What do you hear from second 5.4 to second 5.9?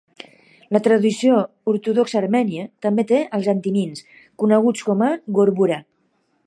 "gorbura"